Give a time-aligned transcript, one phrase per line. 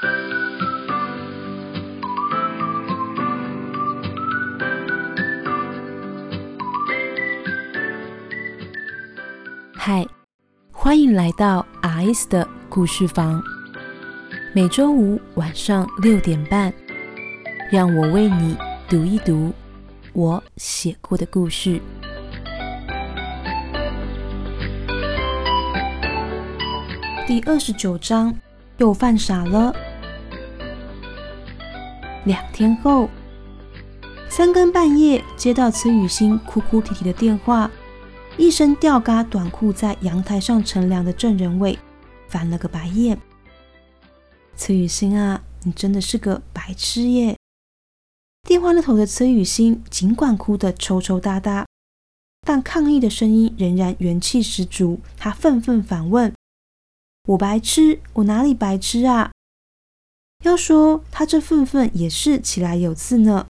[0.00, 0.06] 嗨，
[10.70, 13.42] 欢迎来到 R.S 的故事房。
[14.54, 16.72] 每周五晚上六点半，
[17.72, 18.56] 让我为你
[18.88, 19.52] 读一读
[20.12, 21.80] 我写过的故事。
[27.26, 28.32] 第二十九章
[28.76, 29.74] 又犯傻了。
[32.28, 33.08] 两天后，
[34.28, 37.70] 三更半夜接到崔雨欣哭哭啼啼的电话。
[38.36, 41.76] 一身吊嘎短裤在阳台上乘凉的郑仁伟
[42.28, 43.18] 翻了个白眼
[44.54, 47.34] ：“崔雨欣啊，你真的是个白痴耶！”
[48.46, 51.66] 电话那头的崔雨欣尽管哭得抽抽搭搭，
[52.46, 55.00] 但抗议的声音仍然元气十足。
[55.16, 56.32] 他愤愤反问
[57.28, 58.00] ：“我白痴？
[58.12, 59.30] 我哪里白痴啊？”
[60.44, 63.46] 要说他这愤愤也是起来有字呢，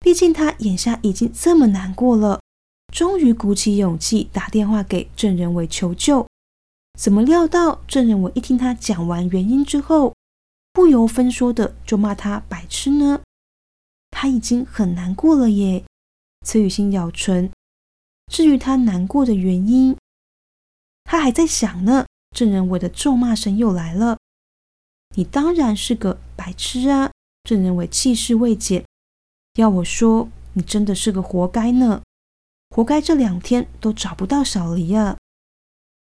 [0.00, 2.40] 毕竟他眼下已经这么难过了。
[2.92, 6.28] 终于鼓起勇气打电话给郑仁伟求救，
[6.98, 10.14] 怎么料到郑仁伟一听他讲完原因之后，
[10.72, 13.20] 不由分说的就骂他白痴呢？
[14.12, 15.84] 他已经很难过了耶。
[16.46, 17.50] 崔雨欣咬唇，
[18.30, 19.96] 至于他难过的原因，
[21.02, 22.06] 他还在想呢。
[22.30, 24.18] 郑仁伟的咒骂声又来了
[25.14, 27.10] ：“你当然是个白痴啊！”
[27.44, 28.84] 郑仁伟气势未减，
[29.54, 32.02] 要我说，你真的是个活该呢。
[32.70, 35.16] 活该这两天都找不到小黎啊！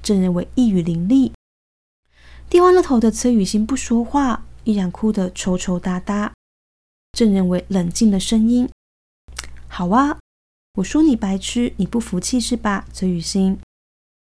[0.03, 1.31] 郑仁伟一语凌厉。
[2.49, 6.33] 电话那头的崔雨欣不说话，依然哭得抽抽搭搭。
[7.13, 8.69] 郑仁伟冷静的声音
[9.67, 10.19] ：“好啊，
[10.75, 12.85] 我说你白痴，你不服气是吧？
[12.91, 13.59] 崔雨欣，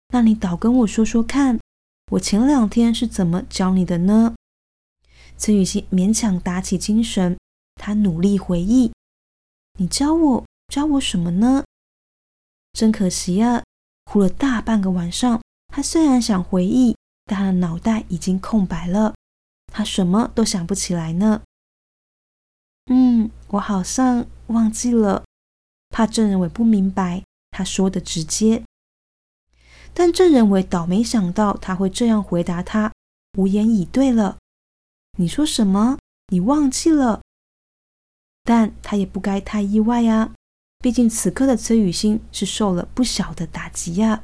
[0.08, 1.58] 那你倒跟我说说看，
[2.12, 4.34] 我前两天是怎么教你的呢？”
[5.36, 7.38] 崔雨欣勉强打起精神，
[7.74, 8.92] 她努力回忆
[9.78, 11.64] ：“你教我教我什么呢？”
[12.72, 13.62] 真可惜啊！
[14.04, 19.14] 哭了大半个晚上，他虽然想回忆，但他的脑袋已经空白了，
[19.72, 21.42] 他什么都想不起来呢。
[22.86, 25.24] 嗯，我好像忘记了。
[25.88, 28.64] 怕郑仁伟不明白，他说的直接。
[29.94, 32.92] 但郑仁伟倒没想到他会这样回答他，
[33.38, 34.36] 无言以对了。
[35.16, 35.98] 你说什么？
[36.28, 37.22] 你忘记了？
[38.42, 40.32] 但他也不该太意外呀。
[40.78, 44.22] 毕竟此刻的崔雨欣是受了不小的打击呀。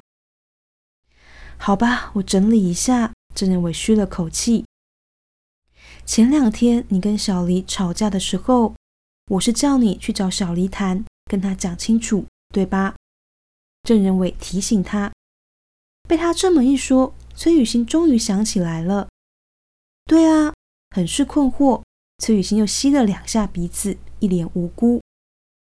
[1.57, 3.13] 好吧，我整理一下。
[3.35, 4.65] 郑仁伟吁了口气。
[6.05, 8.75] 前两天你跟小黎吵架的时候，
[9.29, 12.97] 我是叫你去找小黎谈，跟他讲清楚，对吧？
[13.85, 15.13] 郑仁伟提醒他。
[16.09, 19.09] 被他这么一说，崔雨欣终于想起来了。
[20.05, 20.53] 对啊，
[20.91, 21.83] 很是困惑。
[22.19, 25.01] 崔雨欣又吸了两下鼻子，一脸无辜。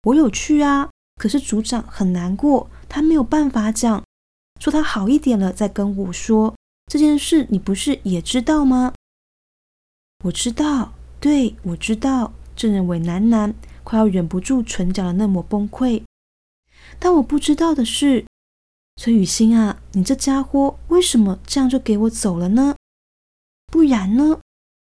[0.05, 4.03] 我有去啊，可是组长很难过，他没有办法讲，
[4.59, 6.55] 说他好一点了再跟我说
[6.87, 7.47] 这件事。
[7.51, 8.95] 你不是也知道吗？
[10.25, 12.33] 我知道，对，我知道。
[12.57, 16.03] 郑仁伟喃喃，快要忍不住唇角的那抹崩溃。
[16.99, 18.27] 但我不知道的是，
[18.97, 22.77] 崔雨欣啊，你这家伙为什么这样就给我走了呢？
[23.67, 24.41] 不然呢？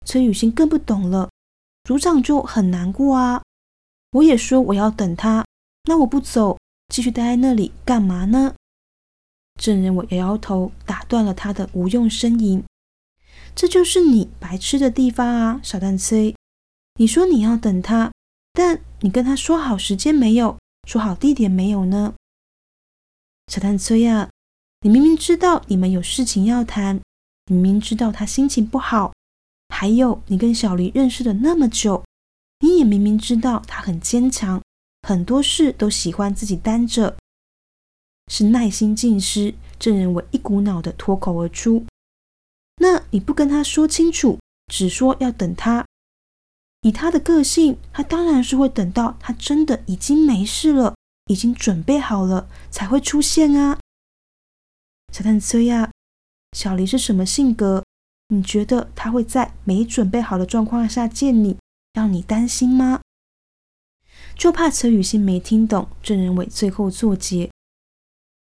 [0.08, 1.30] 崔雨欣更不懂了，
[1.84, 3.44] 组长就很难过啊。
[4.12, 5.46] 我也说我要等他，
[5.84, 6.58] 那我不走，
[6.88, 8.56] 继续待在那里干嘛呢？
[9.60, 12.64] 证人，我摇摇头，打断了他的无用呻吟。
[13.54, 16.34] 这就是你白痴的地方啊，小蛋崔！
[16.98, 18.14] 你说你要等他，
[18.54, 20.58] 但你跟他说好时间没有？
[20.88, 22.14] 说好地点没有呢？
[23.52, 24.30] 小蛋崔啊，
[24.80, 27.02] 你明明知道你们有事情要谈，
[27.48, 29.12] 你明明知道他心情不好，
[29.80, 32.04] 还有你跟小黎认识了那么久。
[32.62, 34.60] 你也明明知道他很坚强，
[35.04, 37.16] 很多事都喜欢自己担着，
[38.26, 39.54] 是耐心尽失。
[39.78, 41.86] 郑仁伟一股脑的脱口而出
[42.82, 44.40] ：“那你不跟他说清楚，
[44.74, 45.86] 只说要等他？
[46.82, 50.96] 以他的个性，他当然是会等到他真的已经没事了，
[51.28, 53.78] 已经准备好了才会出现啊。”
[55.14, 55.92] 小探崔呀，
[56.54, 57.84] 小黎是什么性格？
[58.30, 61.58] 你觉得他会在没准备好的状况下见你？
[61.94, 63.02] 让你担心吗？
[64.36, 67.50] 就怕崔雨欣没听懂郑仁伟最后作结。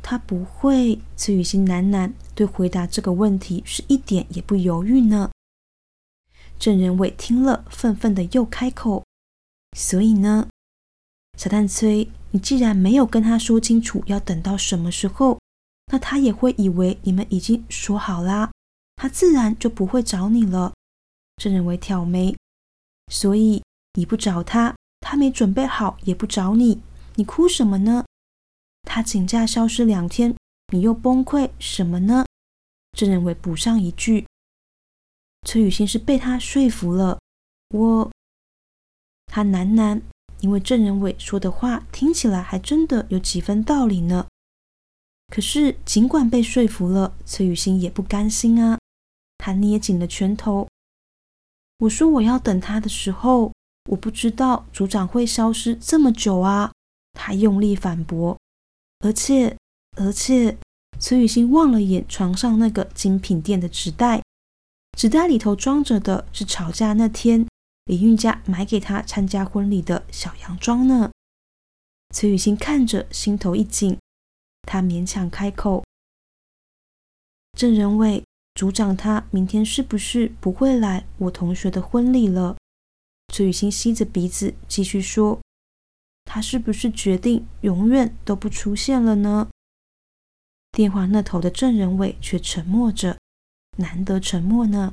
[0.04, 1.00] 他不会。
[1.16, 5.32] 崔雨欣喃喃对回答这个问题是一点也不犹豫呢。
[6.58, 9.04] 郑仁伟听了，愤愤的又开口
[9.78, 10.48] ：“所以呢，
[11.38, 15.40] 小蛋崔，你既然没有跟他说清楚要等到什么时候，
[15.92, 18.52] 那他也会以为你们已经说好啦，
[18.98, 20.74] 他自然就不会找你了。
[21.38, 22.36] 郑仁伟挑眉，
[23.10, 23.64] 所以
[23.94, 26.82] 你不找他，他没准备好也不找你，
[27.16, 28.04] 你哭什么呢？
[28.84, 30.36] 他请假消失两天，
[30.74, 32.26] 你又崩溃什么呢？
[32.98, 34.26] 郑仁伟补上一句。
[35.46, 37.20] 崔雨欣是被他说服了，
[37.70, 38.12] 我。
[39.28, 40.02] 他喃喃，
[40.40, 44.26] 因为郑仁伟说的话听起来还真的有几分道理呢。
[45.28, 48.80] 可是尽管被说服了，崔雨欣也不甘心啊。
[49.38, 50.68] 他捏紧了拳头。
[51.80, 53.54] 我说我要等他的时候，
[53.90, 56.72] 我不知道组长会消失这么久啊。
[57.14, 58.38] 他用力反驳。
[59.00, 59.56] 而且，
[59.96, 60.58] 而且，
[61.00, 64.24] 崔雨欣望了眼床上那个精品店的纸袋，
[64.98, 67.48] 纸袋里头装着的是吵架那天
[67.86, 71.12] 李运家买给他参加婚礼的小洋装呢。
[72.14, 74.00] 崔雨欣看着，心头一紧，
[74.64, 75.84] 他勉强开口
[77.54, 78.24] ：“郑仁伟
[78.58, 82.58] 组长，他明天是不是不会来我同学的婚礼了？”
[83.32, 85.40] 崔雨欣吸着鼻子继续说。
[86.26, 89.48] 他是不是决定永远都不出现了呢？
[90.72, 93.20] 电话那头的郑仁伟却沉默着，
[93.78, 94.92] 难得沉默呢。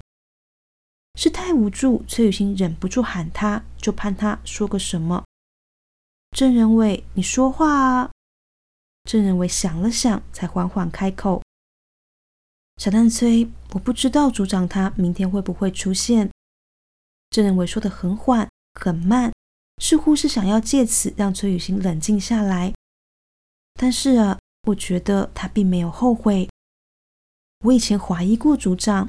[1.18, 5.24] 是太无助，崔雨欣忍不住喊他，就盼他说个什么。
[6.32, 8.10] 郑仁伟，你说话啊！
[9.04, 11.42] 郑仁伟想了想，才缓缓开口
[12.76, 16.30] ：“小蛋崔，我不知道组长他明天会不会出现。”
[17.30, 18.48] 郑仁伟说的很缓，
[18.80, 19.32] 很慢。
[19.82, 22.72] 似乎是想要借此让崔雨欣冷静下来，
[23.74, 24.38] 但是啊，
[24.68, 26.48] 我觉得他并没有后悔。
[27.64, 29.08] 我以前怀疑过组长，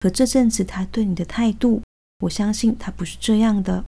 [0.00, 1.80] 可这阵子他对你的态度，
[2.24, 3.84] 我相信他不是这样的。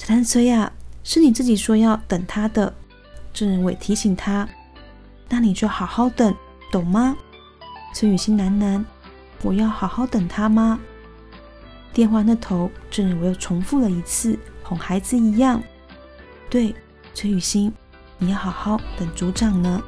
[0.00, 0.72] 小丹崔啊，
[1.04, 2.74] 是你自己说要等他的，
[3.32, 4.48] 郑仁伟提醒他，
[5.28, 6.36] 那你就好好等，
[6.72, 7.16] 懂吗？
[7.94, 8.84] 崔雨欣喃喃
[9.42, 10.80] ：“我要好好等他吗？”
[11.94, 14.36] 电话那头，郑仁伟又重复了一次。
[14.64, 15.62] 哄孩子一样，
[16.50, 16.74] 对，
[17.14, 17.72] 崔雨欣，
[18.18, 19.80] 你要好好等组长呢。